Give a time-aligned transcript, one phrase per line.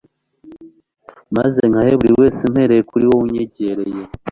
[1.35, 4.01] Maze nyahe buri wese mpereye kuri wowe unyegereye.